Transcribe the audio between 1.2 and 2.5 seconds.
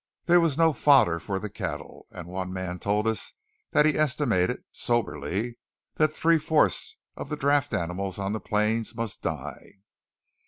the cattle, and